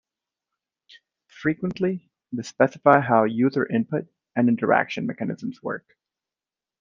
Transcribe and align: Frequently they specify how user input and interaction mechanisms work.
Frequently 1.27 2.09
they 2.31 2.41
specify 2.41 3.01
how 3.01 3.25
user 3.25 3.67
input 3.67 4.07
and 4.35 4.49
interaction 4.49 5.05
mechanisms 5.05 5.61
work. 5.61 5.95